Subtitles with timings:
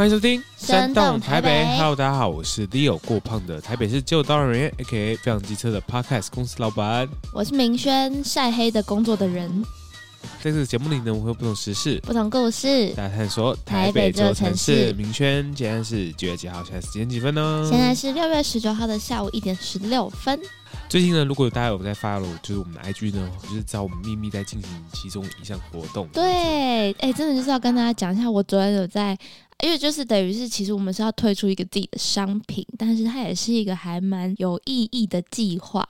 [0.00, 1.62] 欢迎收听《山动台北》。
[1.76, 5.16] Hello，大家好，我是 Leo 过胖的台北市就刀人员，A.K.A.
[5.16, 7.06] 非常机车的 Podcast 公司老板。
[7.34, 9.62] 我是明轩，晒黑的工作的人。
[10.42, 14.90] 在这个节目里呢，我会有不同时事、不同故事，大家探索台北这座城市。
[14.94, 16.64] 明轩，今天是几月几号？
[16.64, 17.68] 现在时间几分呢？
[17.70, 20.40] 现在是六月十九号的下午一点十六分。
[20.88, 26.08] 最近呢，如果大家有在 follow，就是我们的 IG 呢，就是知道我们秘密在进行其中一项活动。
[26.10, 29.18] 对，哎、欸，真的就是要跟大家讲一下，我昨天有在，
[29.62, 35.88] 因为就是等于是，其实我们是要推出一个自己的商品，但是它也是一个还蛮有意义的计划。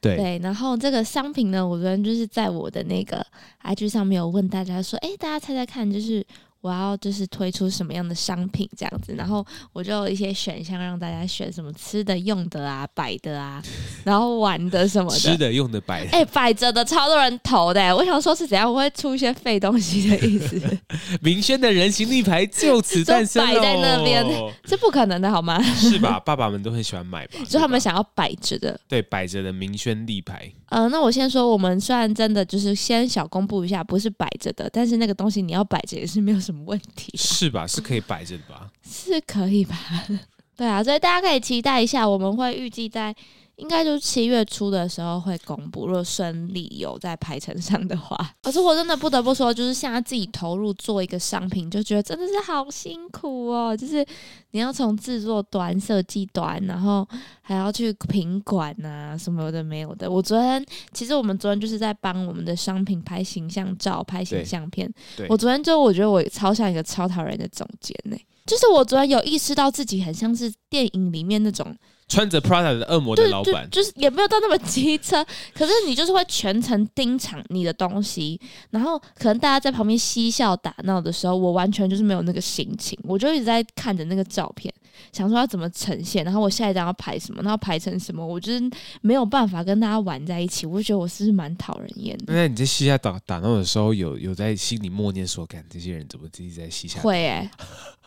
[0.00, 3.26] 对，对，然后这个商品呢，我昨天就是在我的那个
[3.62, 6.26] IG 上面有问大家说，哎、欸，大家猜猜看，就是。
[6.64, 13.62] 我要就是推出什么样的商品这样子，然后我就有一些选项让大家选，什么吃的、用的啊、摆的啊，
[14.02, 15.18] 然后玩的什么的。
[15.18, 16.10] 吃的、用的、摆的。
[16.12, 20.58] 哎、欸，摆着的超多人投的，我想说是怎样，我会出一些废东西的意思。
[21.20, 24.24] 明轩的人形立牌就此诞生，摆在那边，
[24.64, 25.62] 这不可能的好吗？
[25.62, 26.18] 是吧？
[26.18, 27.40] 爸爸们都很喜欢买吧？
[27.46, 28.80] 就他们想要摆着的。
[28.88, 30.50] 对，摆着的明轩立牌。
[30.70, 37.12] 嗯、呃，那我先说，我们虽然真的就是先小公布一下，不是摆着的，但是那个东西你要摆着也是没有什么问题。
[37.16, 37.66] 是吧？
[37.66, 38.70] 是可以摆着的吧？
[38.84, 39.76] 是可以吧？
[40.56, 43.14] 对啊，所以大家可以期待一下，我们会预计在
[43.56, 48.34] 应该就是七月初的时候会公布，如果顺利有在排程上的话。
[48.42, 53.76] 可是我真的不得不说，就是现在自己投入做一个商品，就觉得真的是好辛苦哦。
[53.76, 54.04] 就是
[54.50, 57.06] 你要从制作端、设计端，然后
[57.42, 60.10] 还要去品管啊什么的没有的。
[60.10, 64.92] 我昨天其实我们昨天就是在帮我们的商品拍形象照、拍形象片。
[65.28, 71.76] 我昨天就我觉得我超像一个超讨人的总监呢、欸，就是我昨天有意识到自己很像是电影里面那种。
[72.06, 75.24] 穿着 Prada 的恶魔的老板，就是也没有到那么机车，
[75.54, 84.72] 可是你就是会全程盯场你的东西，然后可能大家在旁边嬉笑打闹的时候，我完全就是没有那个心情，我就一直在看着那个照片，
[85.12, 88.62] 想说要怎么呈现，然后我下一张要拍什么，然后拍成什么，我就是
[89.00, 92.34] 没有办法跟大家玩在一起，我就觉得我是不是蛮讨人厌的。
[92.34, 97.00] 那你在嬉笑打打闹的时候，有有在心里默念说，感这些人怎么自己在嬉笑？
[97.00, 97.50] 会哎、欸。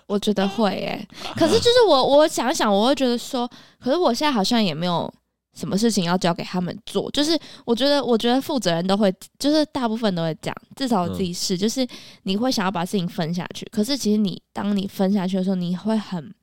[0.07, 3.47] 我觉得会诶、欸，可是就是我我想想，我会觉得说，
[3.77, 5.13] 可是我现在好像也没有
[5.53, 7.11] 什么事情要交给他们做。
[7.11, 11.85] 就是我觉得，我觉得负责人都会，就是大部分都会这样，至少我自己是，就是
[12.23, 13.65] 你会想要把事情分下去。
[13.69, 16.33] 可是其实你当你分下去的时候，你会很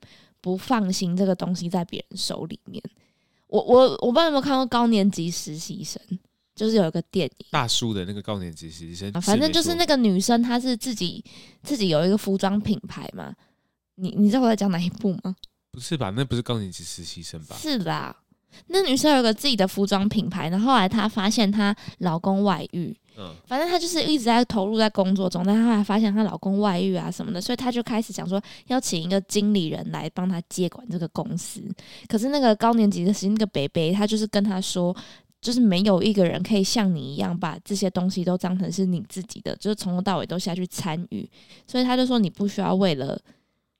[0.43, 2.83] 不放心这个东西在别人手里面。
[3.47, 5.99] 我我我不知道有没有看过高年级实习生，
[6.55, 11.25] 就是有一个电影大叔的那个高年级实习生，反正就是那个女生，她是自己
[11.63, 13.33] 自己有一个服装品牌嘛。
[13.97, 15.37] 你你知道我在讲哪一部吗？
[15.73, 16.11] 不是吧？
[16.11, 17.57] 那不是高年级实习生吧？
[17.57, 18.17] 是啦，
[18.69, 31.61] 那女生有个自己的服装品牌，然后后来她发现她老公外遇，嗯，反正她就是一直在投入在工作中，但她后来发现她老公外遇啊什么的，所以她就开始想说要请一个经理人来帮她接管这个公司。
[32.07, 34.97] 可是那个高年级的时那个北北，他就是跟她说，
[35.41, 41.29] 就是没有一个人可以像你一样把这些东西都当成是你自己的，就是从头到尾都下去参与，
[41.67, 43.21] 所以他就说你不需要为了。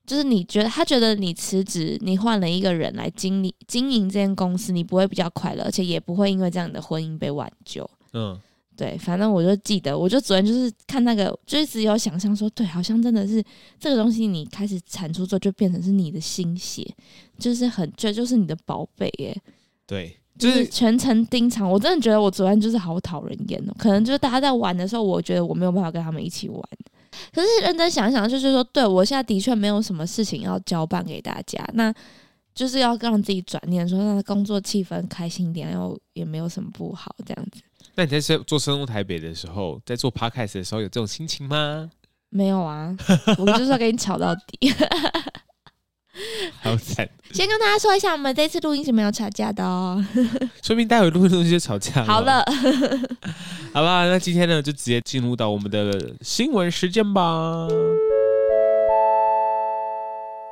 [0.05, 7.89] 就是你觉得他觉得你辞职，你换了一个人来经理经营这间公司，你不会比较快乐，而且也不会因为这样的婚姻被挽救。
[8.13, 8.39] 嗯，
[8.77, 13.43] 对，反正我就记得，我就昨天就是看那个，就一直有想象说，对，好像真的是
[13.79, 16.85] 这个东西，你开始产出之后，就变成是你的心血，
[17.39, 19.35] 就是很，这就是你的宝贝耶。
[19.87, 21.69] 对，就是、就是全程盯场。
[21.69, 26.61] 我真的觉得我昨天就是好讨人厌哦，可能就是大家在玩的时候，我觉得我没有办法跟他们一起玩。
[27.33, 31.93] 可是认真想想，就是说，对，我现在的确没有什么事情要交办给大家，那
[32.53, 37.61] 就是要让自己转念说，让工作气氛开心点，然后也没有什么不好，这样子。
[37.95, 41.89] 那你在做生动台北的时候，在做 podcast 的时候，有这种心情吗？
[42.29, 42.95] 没有啊，
[43.37, 44.73] 我就是要跟你吵到底。
[46.63, 47.07] 好惨！
[47.31, 50.03] 先跟大家说一下，我们这次录音是没有吵架的哦。
[50.63, 52.05] 说明待会录音就吵架了。
[52.05, 52.43] 好了，
[53.73, 57.67] 好吧，那今天呢，就直接进入到我们的新闻时间吧。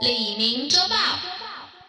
[0.02, 0.96] 李明周报。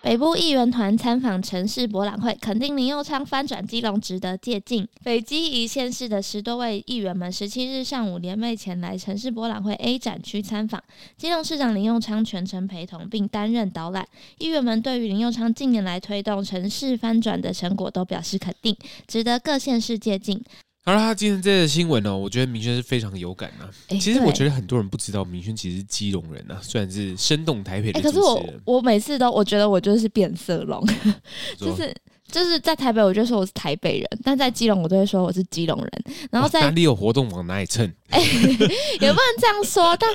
[0.04, 4.86] 北部议员团参访城市博览会，肯定林右昌翻转基隆值得借镜。
[5.02, 10.78] 北基宜县市的十多位议员们，十七日上午联袂前来城市博览会 A 展区参访，
[11.16, 14.06] 基隆市长林右昌全程陪同并担任导览。
[14.36, 18.76] 议员们对于林右昌近年来推动城市翻转的成果都表示肯定，
[19.08, 20.44] 值得各县市借镜。
[20.86, 23.70] 好了，他今天这个新闻呢、哦，我觉得明轩是非常有感呐、啊。
[23.88, 28.02] 欸、其实我觉得很多人不知道，明轩其实是基隆人啊，虽然是生动台北的、欸。
[28.02, 30.86] 可是我我每次都我觉得我就是变色龙，
[31.56, 31.94] 就是
[32.30, 35.90] 就是在台北我就说我是台北人，但在基隆我都会说我是基隆人。
[36.30, 37.84] 然后在哪里有活动往哪里蹭。
[38.10, 39.96] 也不能这样说。
[39.96, 40.08] 但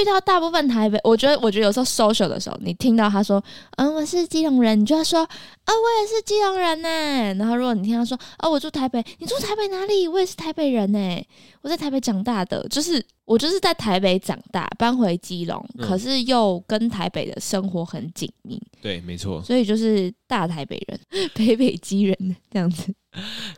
[0.00, 3.42] 遇到大部分台北，我觉得，我觉得有时候 social 的时候，你听到他说，
[3.76, 5.28] 嗯，我是基隆人，你就要说，啊，
[5.74, 6.88] 我也是基隆人呢。
[7.34, 10.06] 然后如果你听他说，啊，我住台北，你住台北哪里？
[10.06, 11.26] 我也是台北人呢，
[11.62, 18.58] 我在台北长大的，就是我就是在台北长大，搬回基隆，嗯、可是又跟台北的生活很紧密。
[18.80, 19.42] 对，没错。
[19.42, 22.94] 所以就是大台北人，北北基人这样子。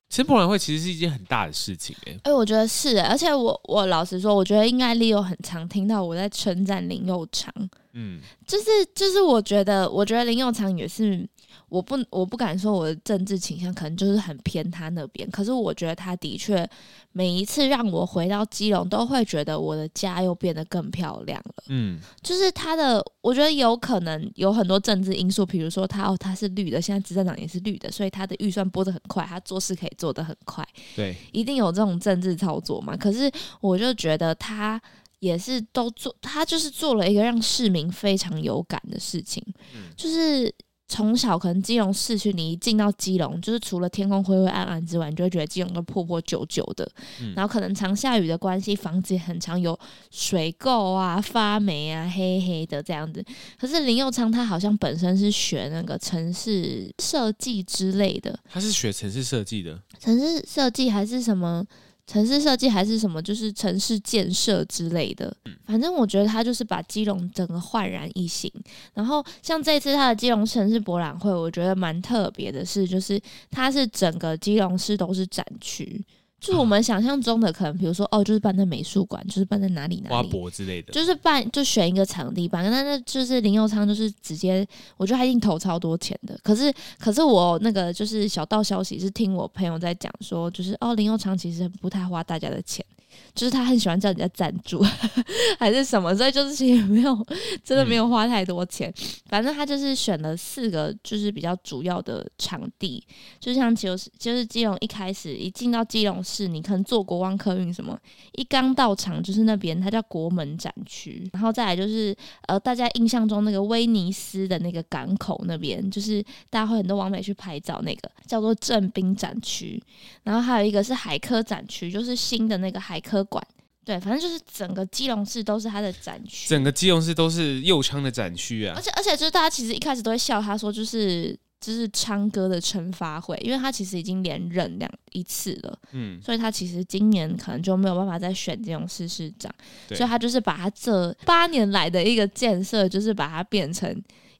[0.08, 7.52] 其实博览会其实是一件很大的事情，欸，哎，哎，我觉得是，而且我我老实说，我觉得应该 Leo 很常听到我在称赞林佑昌，
[7.92, 11.28] 嗯，就是就是我觉得，我觉得林佑昌也是。
[11.68, 16.68] 我不，我不敢说我的政治倾向可能就是很偏他那边，可是我觉得他的确
[17.12, 21.64] 每一次让我回到基隆，都会觉得我的家又变得更漂亮了。
[21.68, 30.66] 嗯，就是他的，我觉得有可能有很多政治因素，比如说他哦，他是绿的，现在执政党也是绿的，所以他的预算拨得很快，他做事可以做得很快。
[30.96, 32.96] 对，一定有这种政治操作嘛。
[32.96, 33.30] 可是
[33.60, 34.80] 我就觉得他
[35.18, 39.44] 也是都做，他就是做了一个让市民非常有感的事情，
[39.74, 40.54] 嗯，就是。
[40.88, 46.90] 从小可能基隆市区，你一进到基隆，就是除了天空灰灰暗暗之外，你就会觉得基隆都破破旧旧的。
[47.20, 49.78] 嗯、然后可能常下雨的关系，房子也很常有
[50.10, 53.22] 水垢啊、发霉啊、黑黑的这样子。
[53.60, 61.64] 可是林佑昌他好像本身是学那个城市设计之类的，他是学城市设计的，城市设计还是什么？
[62.08, 65.32] 城市设计还是什么，就是城市建设之类的。
[65.66, 68.50] 反正我觉得他就是把基隆整个焕然一新。
[68.94, 73.20] 然后像这次他的基隆城市博览会，我觉得蛮特别的是，就是
[73.50, 76.02] 它是整个基隆市都是展区。
[76.40, 82.62] 就是我们想象中的可能，比如说哦，就是办在美术馆，就是办在哪里哪里，花博之类的，就是办就选一个场地办。
[82.70, 86.38] 那那就是林佑昌，就是直接，我觉得他一定投超多钱的。
[86.42, 92.84] 可是可是我那个就是小道消息是听我朋友在讲说，就是哦，林佑昌其实不太花大家的钱。
[93.34, 94.82] 就是他很喜欢叫人家赞助，
[95.58, 97.26] 还是什么，所以就是其实没有
[97.64, 98.92] 真的没有花太多钱。
[99.26, 103.02] 反正他就是选了四个，就是比较主要的场地，
[103.40, 107.98] 就像就是就是基隆一开始一进到基隆市，你可能坐国光客运什么，
[108.32, 112.14] 一刚到场就是那边，它叫国门展区，然后再来就是
[112.46, 119.82] 呃大家印象中那个威尼斯的那个港口那边，就是大家会很多网美去拍照那个叫做正滨展区，
[120.24, 122.97] 然后还有一个是海科展区，就是新的那个海。
[123.00, 123.44] 科馆。
[123.84, 128.74] 对，反正就是整个基隆市都是他的展区，整个基隆市都是右昌的展区啊。
[128.76, 139.50] 而且而且就是大家其实一开始都会笑他说，就是就是昌哥的惩罚会，因为他其实已经连任两一次了，嗯，所以他其实今年可能就没有办法再选基隆市市长，
[139.94, 143.90] 所以他就是把他这八年来的一个建设，就是把它变成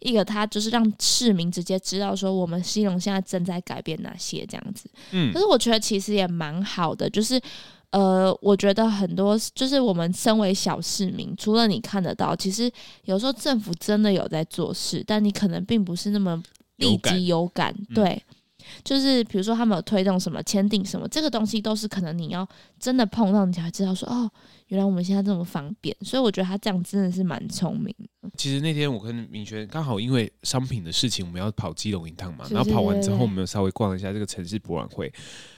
[0.01, 7.41] 一个他就是让市民直接知道说我们西隆现在正在改变哪些这样子，嗯，可是我觉得其实也蛮好的，就是。
[7.90, 12.70] 呃，我觉得很多就是我们身为小市民，除了你看得到，其实
[13.05, 16.43] 有时候政府真的有在做事，但你可能并不是那么
[16.76, 17.75] 立即有感。
[17.75, 18.35] 有感对，嗯、
[18.85, 22.46] 就是比如说他们有推动什么、签订什么，这个东西都是可能你要
[22.79, 24.31] 真的碰到，你才知道说哦，
[24.67, 25.96] 原来我们现在这么方便。
[26.02, 28.08] 所以我觉得他这样真的是蛮聪明的。
[28.37, 35.12] 其实那天我跟明轩刚好因为商品的事情，我们要跑基隆一趟嘛，然后跑完之后，我们有稍微逛了一下这个城市博览会。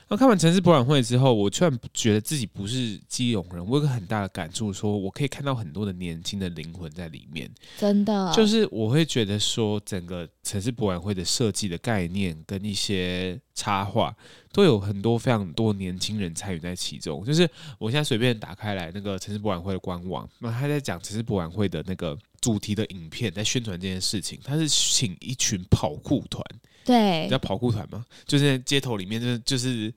[0.08, 7.48] 那看完城市博览会之后，我突然觉得自己不是基隆人，我有个很大的感触，说我可以看到很多的年轻的灵魂在里面。
[7.78, 14.12] 真的，就是我会觉得说，整个城市博览会的设计的概念跟一些插画，
[14.52, 17.24] 都有很多非常多年轻人参与在其中。
[17.24, 26.44] 就是我现在随便打开来那个城市博览会的官网，那他在讲城市博览会的那个主题的影片，在宣传这件事情，他是请一群跑酷团。
[26.84, 28.04] 对，叫跑酷团吗？
[28.24, 29.94] 就是在街头里面，就是就是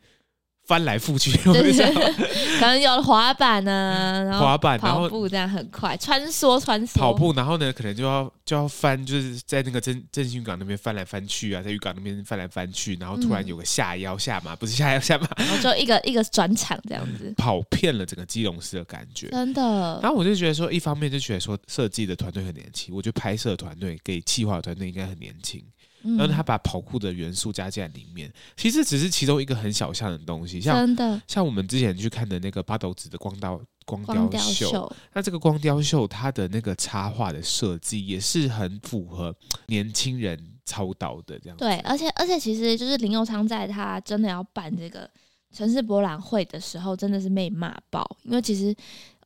[0.65, 6.97] 翻来覆去， 可能有滑板呢，然后滑板，跑步这样很快，穿梭穿梭。
[6.97, 19.99] 跑步，然后呢，可能就要就要翻，就是在那个正正兴港那边翻来翻去啊，在渔港那边翻来翻去，然后突然有个下腰下马，不是下腰下马，然后就一个一个转场这样子，跑遍了整个基隆市的感觉，真的。
[20.01, 25.61] 然后我就觉得说，一方面就觉得说，设计的团队很年轻，我觉得拍摄团队给企划团队应该很年轻。
[26.03, 31.21] 然后他把跑酷的元素加进来里面，其实只是其中一个很小项的东西，像真的。
[31.27, 39.35] 像我们之前去看的那个八斗子的光雕光雕秀那这个光雕秀它的那个插画的设计也是很符合
[39.67, 41.57] 年轻人操刀的这样。
[41.57, 45.09] 对，而且而且其实就是林佑昌在他真的要办这个
[45.53, 48.75] 城市博览会的时候，真的是被骂爆，因为其实。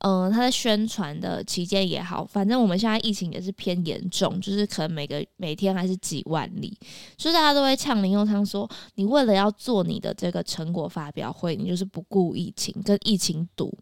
[0.01, 6.71] 嗯、他在宣传的期间也好，反正我们现在疫情也是偏严重，就是可能每个每天还是几万例，
[7.17, 13.75] 所以大家都会呛林佑昌说：“你为了要做你的这个成果发表会，你就是不顾疫情，跟疫情赌。”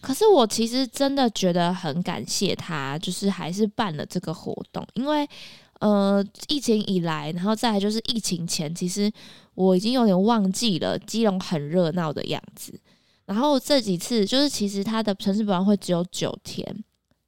[0.00, 5.28] 可是我其实真的觉得很感谢他，就是还是办了这个活动，因为
[5.80, 9.12] 呃，疫情以来，然后再来就是疫情前，其实
[9.54, 12.78] 我已经有点忘记了基隆很热闹的样子。
[13.26, 16.64] 然后这几次就是其实他的城市博览会只有九天。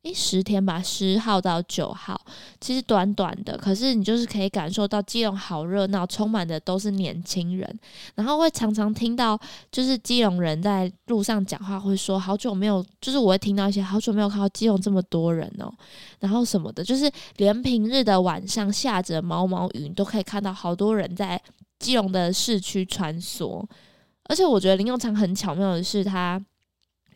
[0.04, 2.18] 诶，十天吧，十号到九号，
[2.60, 7.78] 其实短短的，可是你就是可以感受到基隆好热闹，充满的都是年轻人，
[8.14, 9.38] 然后会常常听到
[9.72, 15.68] 就是基隆人在路上讲话，会说好久没有，就是我会听到一些好久没有看到基隆这么多人哦，
[16.20, 21.38] 然后什么的，就是连平日的晚上下着毛毛雨，你都可以看到好多人在
[21.80, 23.66] 基隆的市区穿梭，
[24.24, 26.40] 而且我觉得林永昌很巧妙的是他。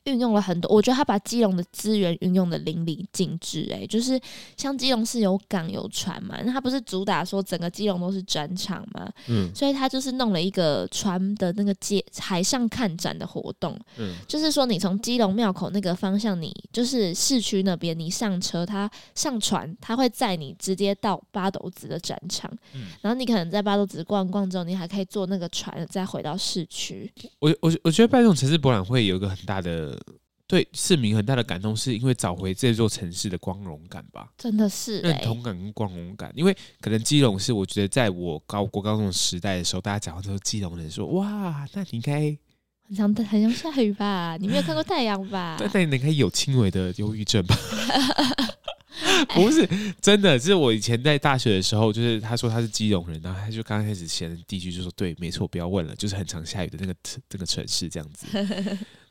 [0.04, 3.66] 运用了很多，我觉得他把基隆的资源运用的淋漓尽致。
[3.70, 4.20] 诶，就是
[4.56, 27.08] 像基隆是有港有船嘛，那他不是主打说整个基隆都是展场嘛，嗯，所以他就是弄了一个船的那个街海上看展的活动，嗯，就是说你从基隆庙口那个方向，你就是市区那边，你上车，他上船，他会载你直接到八斗子的展场，嗯，然后你可能在八斗子逛逛之后，你还可以坐那个船再回到市区。
[27.38, 29.91] 我我我觉得办这种城市博览会有一个很大的。
[30.46, 34.30] 对市民很大的感动，是因为找回这座城市的光荣感吧？
[34.36, 36.30] 真的是认同感跟光荣感。
[36.34, 42.36] 因为可能基隆是，我觉得在我高国高中时代的时候，大家讲到都是基隆人说：“哇，那你应该
[42.86, 44.36] 很像很像下雨吧？
[44.38, 45.56] 你没有看过太阳吧？
[45.58, 47.56] ”对，那你应该有轻微的忧郁症吧？
[49.34, 49.66] 不是
[50.02, 56.94] 真的，就是我以前在大学的时候，就是他说他是基隆人，然后他就刚开始写的第一句就说：“对，没错，不要问了，就是很常下雨的那个
[57.30, 58.26] 那个城市这样子。”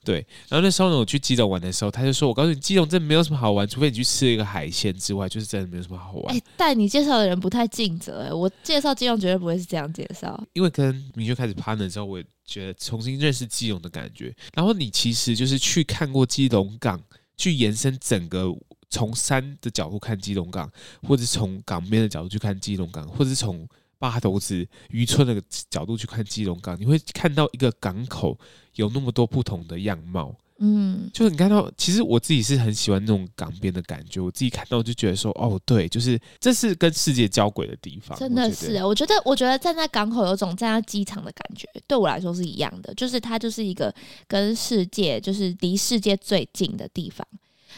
[0.03, 10.43] 对，然后那时候呢，我去基隆玩的时候，他就说：“我告诉你，基隆真的没有什么好玩，除非你去吃一个海鲜之外，就是真的没有什么好玩。”哎，带你介绍的人不太尽责哎，我介绍基隆绝对不会是这样介绍。
[10.53, 14.35] 因为跟明确开始 partner 之后，我也觉得重新认识基隆的感觉。
[14.55, 16.99] 然后你其实就是去看过基隆港，
[17.37, 18.51] 去延伸整个
[18.89, 20.67] 从山的角度看基隆港，
[21.03, 23.67] 或者从港边的角度去看基隆港，或者是从
[24.01, 25.39] 八斗子渔村的
[25.69, 28.35] 角度去看基隆港，你会看到一个港口
[28.73, 30.35] 有那么多不同的样貌。
[30.57, 34.19] 嗯，就是你看到，其实我自己是很喜欢那种港边的感觉。
[34.19, 38.17] 我自己看到就觉得说，哦，对，就是这是跟世界交轨的地方。
[38.17, 42.91] 真的是，我觉得，我觉得站在港口有种站在机场的感觉，对我来说是一样的。
[42.95, 43.93] 就是它就是一个
[44.27, 47.27] 跟世界，就是离世界最近的地方。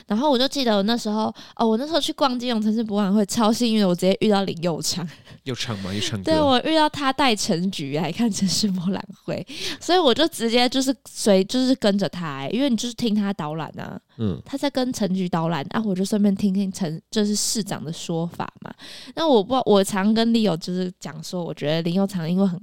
[0.07, 5.07] 然后我就记得我那时候哦，我那时候去逛金融城市博览会，超幸运的，我直接遇到林佑昌。
[5.43, 5.93] 佑昌吗？
[5.93, 6.21] 佑昌。
[6.23, 9.45] 对，我遇到他带陈菊来看城市博览会，
[9.79, 13.99] 所以我就直接就是随就是跟着他，欸，因为你就是听他导览啊。
[14.17, 14.41] 嗯。
[14.45, 18.73] 他在跟陈菊导览，啊，我就顺便听听陈就是市长的说法嘛。
[19.15, 22.59] 那我不我常跟 Leo 就是讲说，我觉得林佑昌因为很。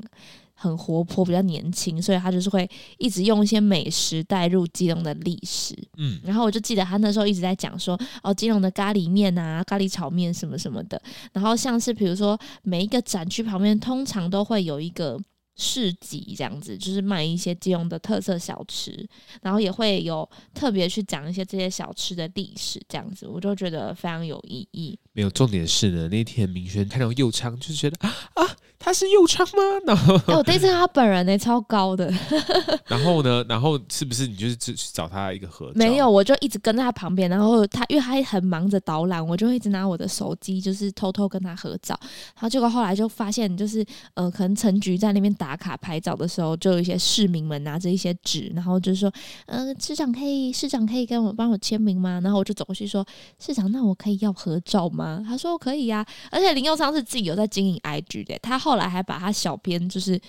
[0.62, 5.74] 很活泼，比较年轻，所以他就是会一直用一些美食带入基隆的历史。
[5.96, 11.00] 嗯，然后我就记得他那时候一直在讲说，哦，基隆的咖喱面啊，咖喱炒面什么什么的。
[11.32, 15.18] 然后像是比如说每一个展区旁边，通常都会有一个
[15.56, 19.08] 市集，这样子就是卖一些基隆的特色小吃，
[19.40, 24.98] 然后也会有特别去讲一些这些小吃的历史，这样子我就觉得非常有意义。
[25.14, 28.56] 没有重点是呢，那天明轩看到右昌，就觉得啊啊。
[28.82, 29.62] 他是右昌吗？
[29.86, 32.10] 然后、欸、我第一次看他本人呢、欸，超高的。
[32.88, 33.44] 然后呢？
[33.46, 35.72] 然后是不是你就是去找他一个合照？
[35.74, 37.28] 没有，我就一直跟在他旁边。
[37.28, 41.94] 然后他因为他很忙着导览，我就一直拿我的手机，就是偷偷跟他合照。
[42.34, 43.84] 然后结果后来就发现，就是
[44.14, 49.12] 呃，可能陈局在那边打卡拍照的时候，就有一些市民们拿着一些纸，然后就说
[49.44, 53.06] ：“嗯、呃，市长可以，市长可以跟我帮我签名吗？”然后我就走过去说
[53.38, 58.69] ：“市长，那我可以要合照吗？”他说：“可以呀、啊。”而且林佑昌是自己有在经营 IG 的，他后。
[58.70, 60.20] 后来还把他小编就是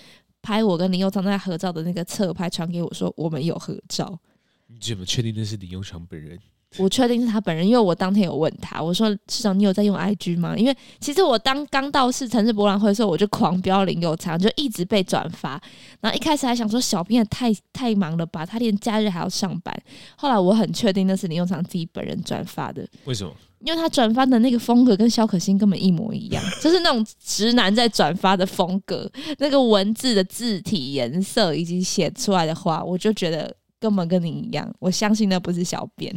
[0.42, 4.18] 拍我跟林佑昌在合照的那个侧拍传给我说，我们有合照。
[4.66, 6.36] 你怎么确定那是林佑昌本人？
[6.78, 10.56] 我确定是他本人，因为我当天有问他，我说市长，你有在用 IG 吗？
[10.56, 15.50] 因为其实我当刚到市城市博览会的时候，我就狂飙林佑昌，就一直被转发。
[16.00, 19.72] 然后一开始还想说小编也太太忙了吧，他连假日还要上班。
[20.16, 22.84] 后来我很确定那是林佑昌自己本人转发的。
[23.04, 23.32] 为什么？
[23.64, 34.68] 因为他转发的那个风格跟肖可欣根本一模一样，就是那种直男在转发的风格，那个文字的字体、颜色以及写出来的话，我就觉得根本跟你一样。
[34.80, 36.12] 我相信那不是小编，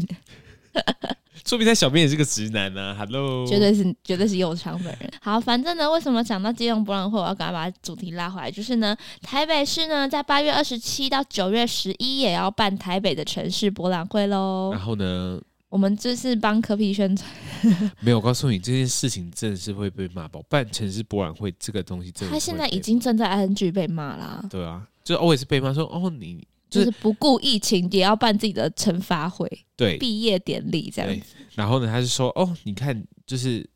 [1.45, 2.95] 说不定他小编也是个直男呢、啊。
[2.97, 5.11] Hello，绝对是绝对是右昌本人。
[5.21, 14.71] 好，反正呢，为什么讲到基隆博览会，我要赶快把主题拉回来，就是呢，台北市呢在八月二十七到九月十一也要办台北的城市博览会喽。
[14.71, 15.39] 然后呢？
[15.75, 17.29] 我们这是帮科皮宣传，
[17.99, 18.15] 没有。
[18.17, 20.41] 我告诉你，这件事情真的是会被骂爆。
[20.43, 24.41] 办城市博览会这个东西真的，他现在已经正在 ING 被骂啦。
[24.49, 31.35] 对啊，就 always 被骂说哦，你就是不顾疫情也要办自己的惩罚会，对，毕业典礼这样子。
[31.55, 33.69] 然后呢，他就说：“哦，你看，就是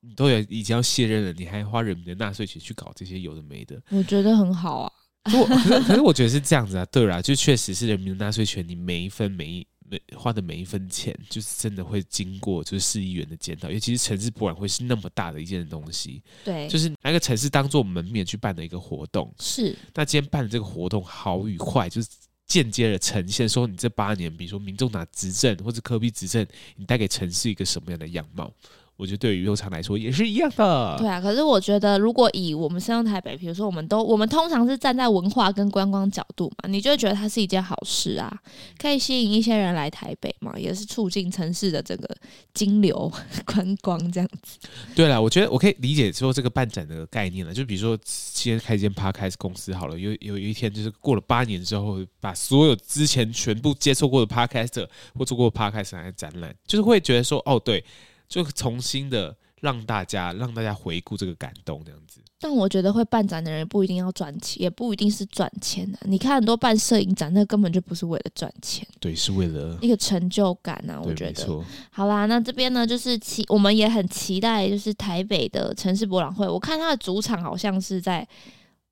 [0.00, 4.90] 你都有已经要卸任了，你还花人民的纳税钱去搞这些有的没的。”我觉得很好啊。
[5.24, 5.44] 可，
[5.84, 9.66] 可是我觉得是这样子啊，对啦，就确实是人民的纳税权，你每一分每一。
[9.94, 19.76] 每花的每一分钱，就是真的会经过就是市议员的检讨，尤其是城市博览会是那么大的一件东西，对，就是拿一个城市当做门面去办的一个活动，是。
[19.94, 22.08] 那今天办的这个活动好与坏，就是
[22.46, 26.46] 间接的呈现说你这八年，比如说民众党执政或者科比执政，
[26.76, 28.52] 你带给城市一个什么样的样貌？
[28.96, 30.96] 我觉得对于悠长来说也是一样的。
[30.98, 38.32] 对啊，可是我觉得如果以我们身上台北，比如说我们都我们通常是站在文化跟观光角度嘛，你就会觉得它是一件好事啊，
[38.78, 42.08] 可以吸引一些人来台北嘛，也是促进城市的这个
[42.52, 43.10] 金流
[43.44, 44.58] 观光这样子。
[44.94, 57.84] 对了，我觉得我可以理解说这个办展的概念了，就比如说先开一间 Podcast 公司好了，有有一天就是过了八年之后，把所有之前全部接触过的 Podcaster 或做过 Podcast 来展览，就是会觉得说哦对。
[58.28, 65.98] 就重新的让大家让大家回顾这个感动这样子，但我觉得会办展的人不一定要赚钱，也不一定是赚钱的。
[66.02, 71.00] 你看很多办摄影展，那根本就不是为了赚钱，对，是为了一个成就感啊。
[71.02, 76.46] 我觉得，好啦，那这边呢，就是期我们也很期待，就是台北的城市博览会。
[76.46, 78.26] 我看它的主场好像是在，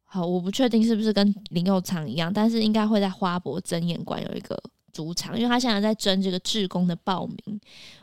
[0.05, 4.59] 好，我不确定是不是跟林佑昌一样，但是应该会在花博争艳馆有一个
[4.93, 7.61] 主场，因为他现在在争这个志工的报名。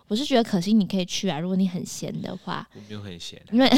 [0.08, 2.67] 我是觉得可惜你可以去啊，如果你很闲的话。
[2.74, 3.69] 我没有很闲，因为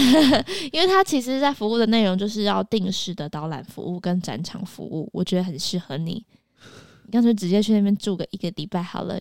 [0.72, 6.26] 因为他其实在服务的内容就是要定时的导览服务跟展场服务，我觉得很适合你。
[7.04, 9.20] 你干脆直接去那边住个一个礼拜好了。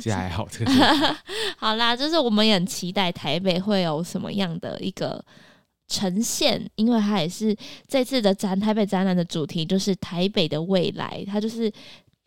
[0.00, 0.72] 这还好，这个
[1.58, 5.22] 好啦，就是我们也很期待台北会有什么样的一个
[5.88, 7.54] 呈现，因为它也是
[7.86, 11.70] 这次的展，台北展览的主题就是台北的未来，它就是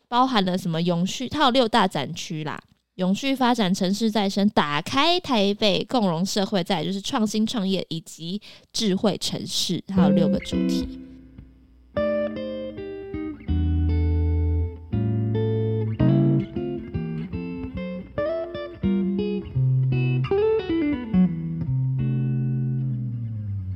[0.09, 2.59] 包含了什么永续，它有六大展区啦。
[2.95, 8.41] 永续发展、城市再生、打开台北、共融社会，再就是创新创业以及
[8.73, 10.99] 智慧城市，还有六个主题。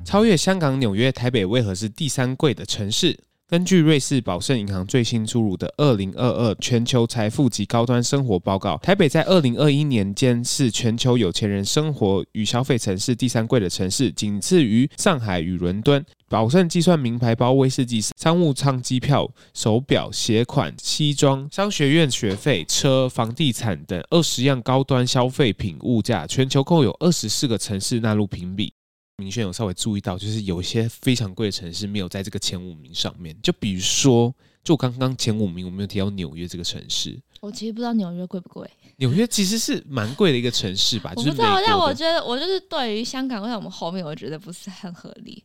[0.03, 3.19] 超越香港、纽约、台北，为何是第三贵的城市？
[3.49, 16.03] 根据瑞士宝盛银行最新出炉的《二零二二全球财富及高端生活报告》，台北在二零二一年间是全球有钱人生活与消费城市第三贵的城市，仅次于上海与伦敦。
[16.29, 28.73] 宝盛计算名牌包、威士忌、商务舱机票、手表、鞋款、西装、商学院学费、车、房地产等二十样高端消费品物价，全球共有二十四个城市纳入评比。
[29.17, 33.35] 明轩有稍微注意到，就是有一些非常贵的城市没有在这个前五名上面。
[33.43, 37.19] 就比如说，就刚刚前五名，我们有提到纽约这个城市。
[37.39, 38.67] 我其实不知道纽约贵不贵。
[38.97, 41.13] 纽约其实是蛮贵的一个城市吧？
[41.15, 45.43] 就是、我不知道，但我觉得我就是对于香港在我们后面，我觉得不是很合理。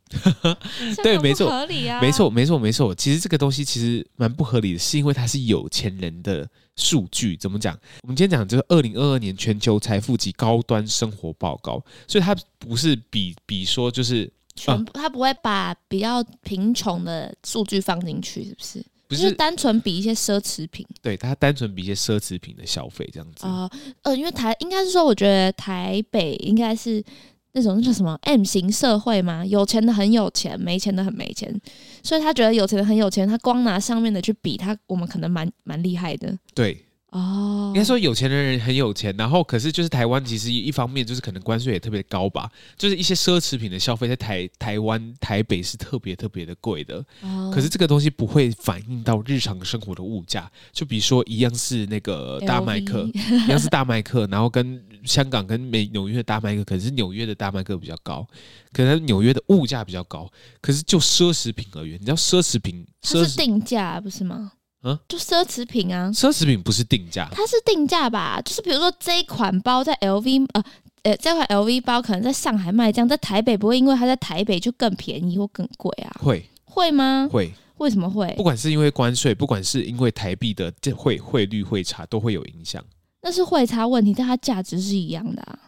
[1.02, 2.94] 对，没错，合理啊，没错，没错，没错。
[2.94, 6.48] 其实这个东西其实蛮不合理的，是因为它是有钱人的。
[6.78, 7.78] 数据怎么讲？
[8.02, 18.84] 我们今天讲就是二零二二年全球财富及高端生活报告，所以它不是比比说就是全部，它不会把比较贫穷的数据放进去，是不是？
[19.08, 23.44] 不是，就是单纯比一些奢侈品，对，它单纯比一些奢侈品的消费这样子。
[23.44, 23.68] 啊、
[24.02, 27.04] 呃，呃，因为台应该是说，我觉得台北应该是。
[27.52, 29.44] 那种叫什么 M 型社会吗？
[29.44, 31.60] 有钱的很有钱，没钱的很没钱，
[32.02, 36.36] 所以他觉得有钱的很有钱，他光拿上面的去比他，我们可能蛮蛮厉害的。
[36.54, 36.84] 对。
[37.10, 47.02] 哦，应该说有钱的人很有钱，然后可是就是台湾其实一方面就是可能关税也特别高吧，就是一些奢侈品的消费在台台湾台北是特别特别的贵的。
[47.22, 58.26] 哦，可是这个东西不会反映到日常生活的物价，就比如说一样是那个大麦克一样是大麦克，然后跟香港跟美纽约的大麦克，可是纽约的大麦克比较高，
[58.72, 60.30] 可是纽约的物价比较高，
[60.60, 64.52] 可是就奢侈品而言，你知道奢侈品它是定价不是吗？
[64.82, 68.40] 嗯，就奢侈品啊，奢侈品不是定价，它是定价吧？
[68.44, 70.64] 就是比如说这一款包在 LV，呃，
[71.02, 76.16] 呃，这款 LV 包可能在上海卖这样，在台北不会因为它在台北就更便宜或更贵啊？
[76.20, 77.28] 会会吗？
[77.30, 78.32] 会，为什么会？
[78.36, 82.84] 不管是因为关税，不管是因为台币的这汇汇率汇差，都会有影响。
[83.28, 85.58] 那是汇差问题，但它价值是一样的啊。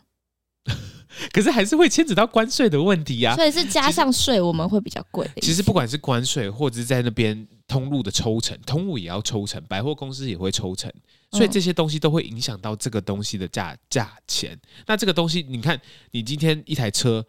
[1.31, 5.29] 可是还是会牵扯到关税的问题呀、啊，所以是加上税我们会比较贵。
[5.42, 10.90] 其实不管是关税，或者是在那边通路的抽成，通路也要抽成，百货公司也会抽成，
[11.33, 14.59] 所以这些东西都会影响到这个东西的价价钱。
[14.87, 15.79] 那这个东西，你看，
[16.12, 17.23] 你今天一台车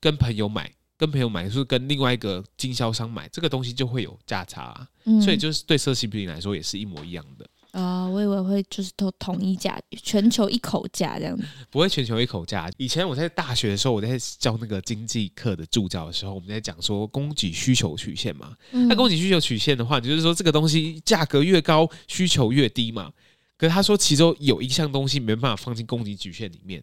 [0.00, 4.88] 跟朋友买，跟朋友买，是跟另外一个经销商买，这个东西就会有价差啊。
[5.04, 7.46] 嗯，所以就是对奢侈品来说也是一模一样的。
[7.74, 11.44] 啊、呃，我以为会就是都统一价，全球一口价这样子。
[11.70, 12.70] 不会全球一口价。
[12.76, 18.54] 以前我在大学的时候，我在教那个经济课的助教的时候，我们在讲说供给需求曲线嘛。
[18.70, 23.10] 那供给需求曲线的话，就是说这个东西价格越高，需求越低嘛。
[23.56, 26.80] 可是他说其中有一项东西没办法放进供给曲线里面。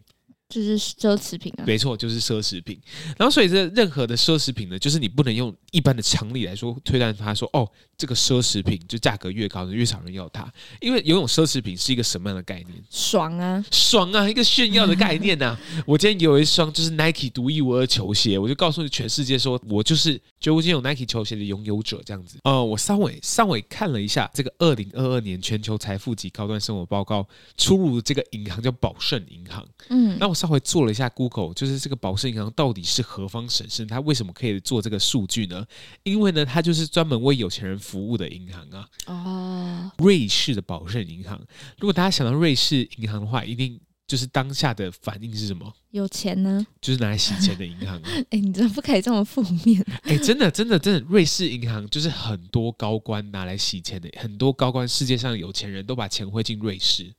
[0.52, 2.78] 就是奢侈品啊，没错，就是奢侈品。
[3.16, 10.52] 然后，所以这任何的奢侈品呢，就是你不能用一般的常理来说推断它说，哦，这个奢侈品就价格越高，越少人要它。
[10.82, 12.68] 因为游泳奢侈品是一个什么样的概念？
[12.90, 15.60] 爽啊，爽啊，一个炫耀的概 念呐、啊。
[15.86, 22.36] 我今天有一双就是 Nike 独一无二的球鞋，我就告诉全世界说，我就是就今天有 Nike 球鞋的拥有者，这样子。
[22.44, 29.66] 呃，我稍微稍微看了一下这个二零二二年全球财富及高端生活报告，出入这个银行叫宝盛银行。
[29.88, 30.36] 嗯，那我。
[30.42, 33.86] 稍微做了一下 Google，就是这个保盛银行到底是何方神圣？
[33.86, 35.64] 它为什么可以做这个数据呢？
[36.02, 38.88] 因为呢，它就是专门为有钱人服务的银行啊。
[39.06, 41.40] 哦，瑞士的保盛银行。
[41.78, 45.72] 如果大家想到瑞士银行的话，一定就是当下的反应是什么？
[45.92, 46.66] 有钱呢？
[46.80, 48.10] 就是拿来洗钱的银行啊。
[48.10, 49.80] 哎、欸，你怎么不可以这么负面？
[50.02, 57.14] 哎、欸，真的，真的，真的，瑞士银行就是很多高官拿来洗钱的，很多高官，世界上有钱人都把钱汇进瑞士。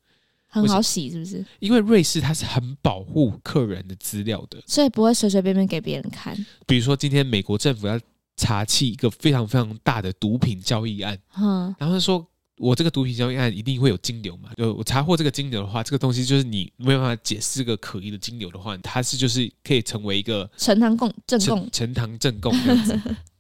[0.54, 1.44] 很好洗，是不是？
[1.60, 6.34] 因为瑞士它是很保护客人的资料的，所以不会随随便便给别人看。
[6.68, 8.00] 比如说，今天美国政府要
[8.38, 12.26] 查起一个非常非常大的毒品交易案，嗯，然后他说
[12.58, 14.52] 我这个毒品交易案一定会有金流嘛？
[14.56, 23.00] 就我查获这个金流的话，这个东西就是你没有办法解释这个可疑的金流的话，它是就是可以成为一个呈堂供证供，呈堂证供这样子。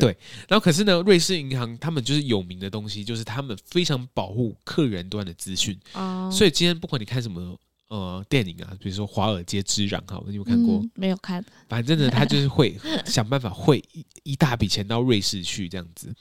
[0.00, 0.16] 对，
[0.48, 5.78] 然后可是呢，瑞士银行他们就是有名的东西，就是他们非常保护客人端的资讯。
[5.94, 10.78] 哦，所以今天不管你看什么呃电影啊，比如说《华尔街之狼》哈，你有看过？
[10.78, 11.44] 嗯，没有看。
[11.68, 12.76] 反正呢，他就是会
[13.06, 16.12] 想办法汇一一大笔钱到瑞士去这样子。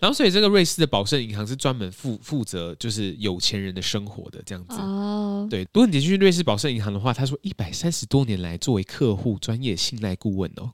[0.00, 4.76] 然后，所以这个瑞士的保盛银行是专门负负责就是有钱人的生活的这样子。
[4.76, 5.62] 哦，对。
[5.72, 10.70] 如果你去瑞士保盛银行的话，他说一百三十多年来作为客户专业信赖顾问哦，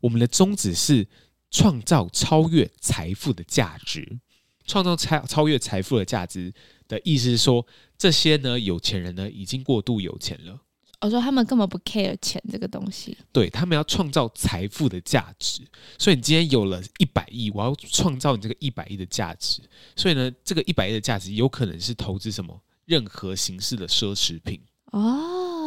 [0.00, 1.06] 我们的宗旨是。
[1.50, 4.18] 创造超越财富的价值，
[4.66, 6.52] 创造超超越财富的价值
[6.86, 10.60] 的意思是说，这些呢有钱人呢已经过度有钱了。
[11.00, 15.62] 我说他们根本不 care 钱这个东西，对，他们要创造财富的价值。
[15.96, 19.62] 所以你今天有了一百亿，我要创造你这个一百亿的价值。
[19.94, 25.57] 所以呢，这个一百亿的价值有可能是投资什么任何形式的奢侈品哦。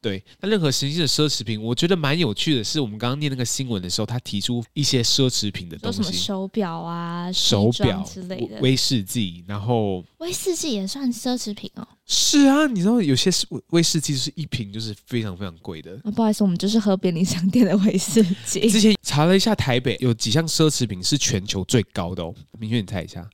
[0.00, 11.86] 对，那任何形式的奢侈品，我觉得蛮有趣的是，我们刚刚念那个新闻的时候，他提出一些奢侈品的东西，什么手表啊、手表之类的，威士忌，然后威士忌也算奢侈品哦。
[12.06, 15.98] 是啊，你知道有些威威士忌是一瓶就是非常非常贵的。
[16.04, 18.68] 啊，不好意思，我们就是喝便利商店的威士忌。
[18.68, 22.34] 之前查了一下，台北有几项奢侈品是全球最高的哦。
[22.58, 23.26] 明轩，你猜一下，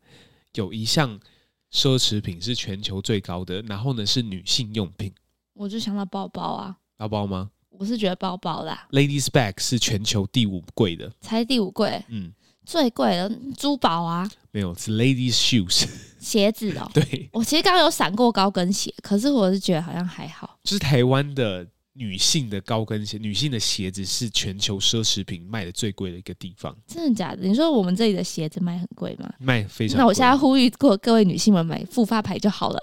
[0.55, 1.19] 有一项
[1.73, 5.13] 奢侈品是全球最高的，然后呢是女性用品。
[5.61, 7.51] 我就想到包包啊，包包吗？
[7.69, 8.89] 我是觉得包包啦。
[8.93, 12.03] Ladies bag 是全球第五贵的，才第五贵。
[12.09, 12.33] 嗯，
[12.65, 15.87] 最贵的珠宝啊，没有，是 Ladies shoes
[16.19, 16.91] 鞋子哦。
[16.95, 20.59] 对，我其实刚刚有闪过高跟鞋，可是我是觉得好像还好。
[20.65, 26.75] 就是台湾的女性的高跟鞋，女性的鞋子是全球奢侈品卖的最贵的一个地方。
[26.87, 27.47] 真的假的？
[27.47, 29.31] 你说我们这里的鞋子卖很贵吗？
[29.39, 29.99] 卖非常贵。
[29.99, 32.81] 那我现在呼吁过各位女性们买复发牌就好了。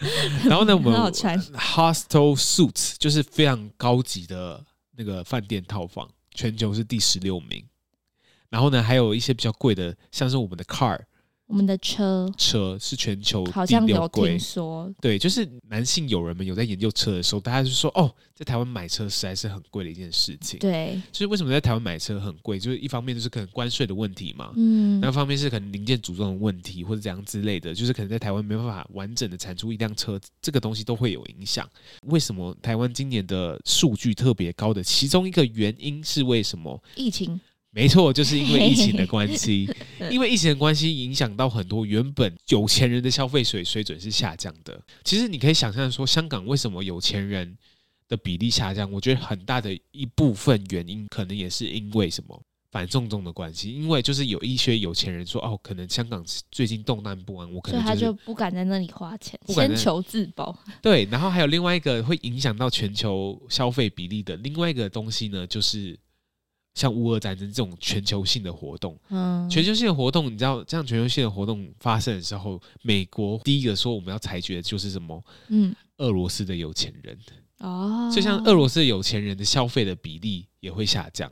[0.48, 4.64] 然后呢，我们 Hostel Suites 就是非常高级的
[4.96, 7.64] 那个饭店套房，全球是第十六名。
[8.48, 10.98] 然后呢，还有一些比较贵的，像是我们的 Car。
[11.50, 20.60] 我们的车车是全球好像有听说，对，就是男性友人们有在研究车的时候，大家就说哦，在台湾买车实在是很贵的一件事情。
[20.60, 22.56] 对，就是为什么在台湾买车很贵？
[22.56, 31.68] 就是一方面就是可能关税的问题嘛，嗯，那方面是可能零件组装的问题或者怎样之类的，就是可能在台湾没办法完整的产出一辆车，这个东西都会有影响。
[32.02, 34.84] 为什么台湾今年的数据特别高的？
[34.84, 36.80] 其中一个原因是为什么？
[36.94, 37.40] 疫情。
[37.72, 39.72] 没错，就是因为疫情的关系，
[40.10, 44.82] 因为疫情的关系影响到很多原本有钱人的消费水水准是下降的。
[45.04, 47.56] 其实你可以想象说，香港为什么有钱人
[48.08, 48.90] 的比例下降？
[48.90, 60.58] 我觉得很大的一部分原因可能也是因为什么反送中的关系，因为就是有一些有钱人说，哦，可能香港最近动荡不安，我可能、就是、他就不敢在那里花钱，先求自保。
[60.82, 65.96] 对，然后还有另外一个会影响到全球消费比例的另外一个东西呢，就是。
[66.80, 75.22] 像乌俄战争这种全球性的活动，嗯，全球性的活动，你知道，这样全球性的活动发生的时候，美国第一个说我们要裁决的就是什么？
[75.48, 77.18] 嗯，俄罗斯的有钱人
[77.58, 81.30] 哦，就像俄罗斯的有钱人的消费的比例也会下降。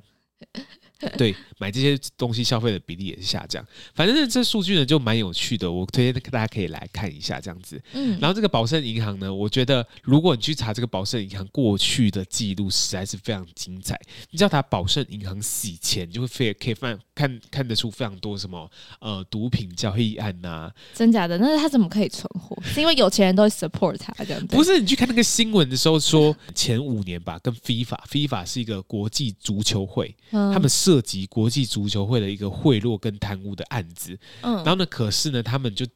[1.17, 3.65] 对，买这些东西消费的比例也是下降。
[3.95, 7.81] 反正这数据呢就蛮有趣的，我推荐大家可以来看一下这样子。
[7.93, 13.97] 嗯，然后这个保盛银行呢，我觉得如果你去查这个保盛银行过去的记录，实在是非常精彩。
[14.31, 21.39] 你知道它保盛银行洗钱就会非可以看看看得出非常多什么呃毒品交易案呐、啊，真假的？
[21.39, 22.61] 那他怎么可以存活？
[22.65, 24.47] 是因为有钱人都会 support 他这样子？
[24.49, 30.69] 不是，你去看那个新闻的时候说，前五年吧，跟 FIFA，FIFA 是一个国际足球会，嗯、他们。
[30.89, 35.87] 涉及国际足球会的一个贿赂跟贪污的案子，嗯，然后呢，可是呢，他们就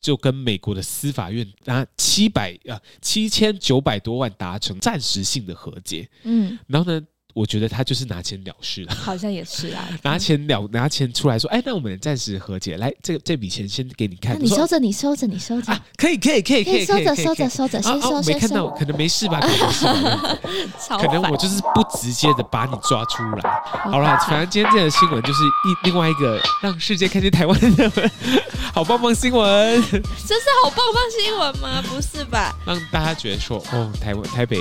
[0.00, 7.06] 就跟美国的司法院拿七百啊七千九百多万达成暂时性的和解，嗯，然后呢。
[7.38, 23.62] 我觉得他就是拿钱了事了，好像也是啊， 拿钱了拿钱出来说，哎，那我们暂时和解，来，这个这笔钱先给你看，你收着，你收着，你收着，可以，可以，可以，可以，收着，收着，收着，先收，没看到，可能没事吧，可能 可能我就是不直接的把你抓出来。
[23.84, 28.10] 好了，反正今天这个新闻就是一另外一个让世界看见台湾的
[28.74, 31.80] 好棒棒新闻，这是好棒棒新闻吗？
[31.88, 32.52] 不是吧？
[32.66, 34.58] 让大家觉得说，哦，台湾台北。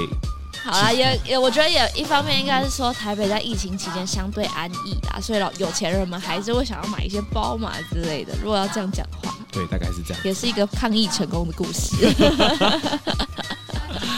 [0.70, 8.34] 好啦，也也，我觉得也一方面应该是说台北在疫情期间相对安逸啦，所以老有钱人们还是会想要买一些包嘛之类的。
[8.44, 11.96] 如果要这样讲的话，对，大概是这样，也是一个抗疫成功的故事。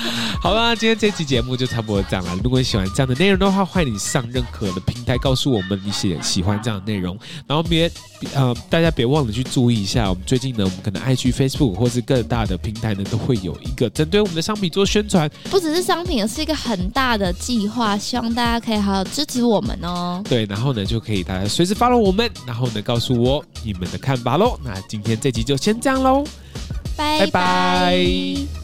[0.41, 2.36] 好啦，今天这期节目就差不多这样了。
[2.43, 7.17] 如果你喜欢这样的内容的话，欢迎你上任何的平台告诉我们你喜喜欢这样的内容。
[7.45, 7.91] 然后别
[8.34, 15.30] 呃，大家别忘了去注意一下，我们最近呢，我们可能 IG、Facebook 或是更大的平台呢，都会有一个针对我们的商品做宣传。
[15.50, 20.22] 不只是商品，而是一个很大的计划，希望大家可以好好支持我们哦。
[20.30, 24.58] 对，然后呢，就可以大家随时 follow 我们，然后呢，告诉我你们的看法喽。
[24.63, 26.24] 那今天这集就先这样喽，
[26.95, 28.59] 拜拜。